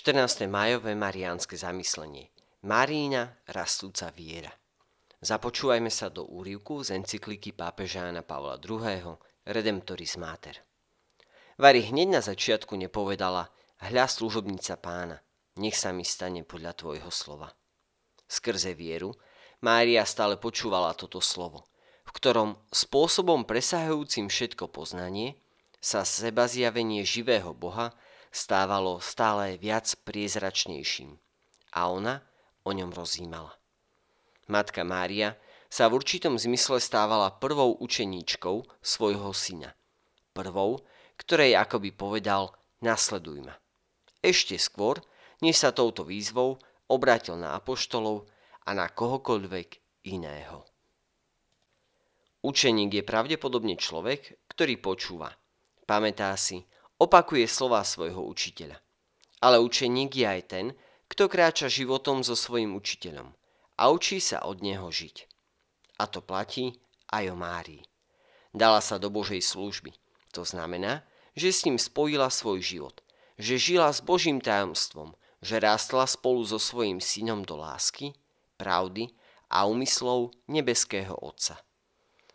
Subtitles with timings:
[0.00, 0.48] 14.
[0.48, 2.32] majové mariánske zamyslenie.
[2.64, 4.48] Marína rastúca viera.
[5.20, 9.20] Započúvajme sa do úrivku z encykliky pápeža Jana Pavla II.
[9.44, 10.56] Redemptoris Mater.
[11.60, 13.52] Vary hneď na začiatku nepovedala
[13.92, 15.20] hľa služobnica pána,
[15.60, 17.52] nech sa mi stane podľa tvojho slova.
[18.24, 19.12] Skrze vieru
[19.60, 21.68] Mária stále počúvala toto slovo,
[22.08, 25.36] v ktorom spôsobom presahujúcim všetko poznanie
[25.76, 27.92] sa seba zjavenie živého Boha
[28.30, 31.18] stávalo stále viac priezračnejším
[31.74, 32.22] a ona
[32.62, 33.54] o ňom rozímala.
[34.50, 35.38] Matka Mária
[35.70, 39.70] sa v určitom zmysle stávala prvou učeníčkou svojho syna.
[40.34, 40.82] Prvou,
[41.14, 42.50] ktorej akoby povedal
[42.82, 43.54] nasleduj ma.
[44.18, 44.98] Ešte skôr,
[45.38, 46.58] než sa touto výzvou
[46.90, 48.26] obrátil na apoštolov
[48.66, 49.68] a na kohokoľvek
[50.10, 50.66] iného.
[52.40, 55.30] Učeník je pravdepodobne človek, ktorý počúva,
[55.84, 56.64] pamätá si,
[57.00, 58.76] opakuje slova svojho učiteľa.
[59.40, 60.66] Ale učeník je aj ten,
[61.08, 63.32] kto kráča životom so svojim učiteľom
[63.80, 65.24] a učí sa od neho žiť.
[65.96, 66.76] A to platí
[67.08, 67.82] aj o Márii.
[68.52, 69.96] Dala sa do Božej služby.
[70.36, 73.00] To znamená, že s ním spojila svoj život,
[73.40, 78.12] že žila s Božím tajomstvom, že rástla spolu so svojím synom do lásky,
[78.60, 79.08] pravdy
[79.48, 81.56] a úmyslov nebeského Otca.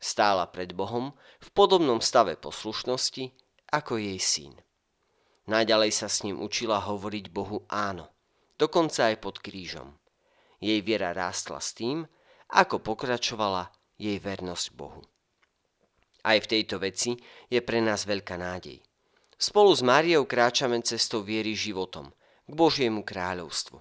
[0.00, 3.32] Stála pred Bohom v podobnom stave poslušnosti,
[3.70, 4.54] ako jej syn.
[5.50, 8.10] Naďalej sa s ním učila hovoriť Bohu áno,
[8.54, 9.98] dokonca aj pod krížom.
[10.60, 12.04] Jej viera rástla s tým,
[12.52, 15.02] ako pokračovala jej vernosť Bohu.
[16.20, 17.16] Aj v tejto veci
[17.48, 18.78] je pre nás veľká nádej.
[19.40, 22.12] Spolu s Máriou kráčame cestou viery životom
[22.44, 23.80] k Božiemu kráľovstvu.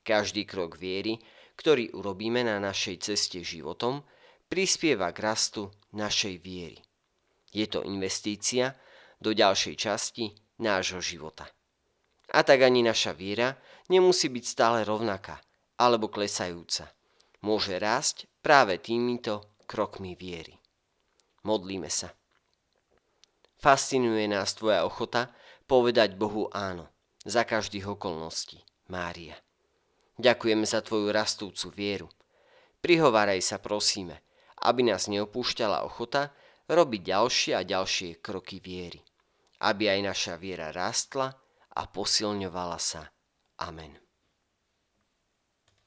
[0.00, 1.20] Každý krok viery,
[1.60, 4.00] ktorý urobíme na našej ceste životom,
[4.48, 6.80] prispieva k rastu našej viery.
[7.52, 8.72] Je to investícia,
[9.18, 11.46] do ďalšej časti nášho života.
[12.28, 13.56] A tak ani naša viera
[13.88, 15.40] nemusí byť stále rovnaká
[15.78, 16.90] alebo klesajúca.
[17.40, 20.58] Môže rásť práve týmito krokmi viery.
[21.46, 22.10] Modlíme sa.
[23.58, 25.30] Fascinuje nás tvoja ochota
[25.66, 26.90] povedať Bohu áno
[27.22, 29.38] za každých okolností, Mária.
[30.18, 32.08] Ďakujeme za tvoju rastúcu vieru.
[32.82, 34.22] Prihováraj sa prosíme,
[34.62, 36.34] aby nás neopúšťala ochota
[36.66, 39.07] robiť ďalšie a ďalšie kroky viery
[39.62, 41.34] aby aj naša viera rástla
[41.74, 43.10] a posilňovala sa.
[43.62, 44.07] Amen.